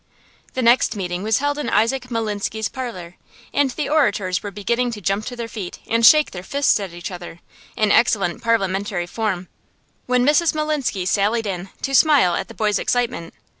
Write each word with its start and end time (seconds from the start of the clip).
The 0.55 0.63
next 0.63 0.95
meeting 0.95 1.21
was 1.21 1.37
held 1.37 1.59
in 1.59 1.69
Isaac 1.69 2.09
Maslinsky's 2.09 2.69
parlor, 2.69 3.17
and 3.53 3.69
the 3.69 3.87
orators 3.87 4.41
were 4.41 4.49
beginning 4.49 4.89
to 4.93 4.99
jump 4.99 5.27
to 5.27 5.35
their 5.35 5.47
feet 5.47 5.77
and 5.85 6.03
shake 6.03 6.31
their 6.31 6.41
fists 6.41 6.79
at 6.79 6.91
each 6.91 7.11
other, 7.11 7.39
in 7.77 7.91
excellent 7.91 8.41
parliamentary 8.41 9.05
form, 9.05 9.47
when 10.07 10.25
Mrs. 10.25 10.55
Maslinsky 10.55 11.05
sallied 11.05 11.45
in, 11.45 11.69
to 11.83 11.93
smile 11.93 12.33
at 12.33 12.47
the 12.47 12.55
boys' 12.55 12.79
excitement. 12.79 13.35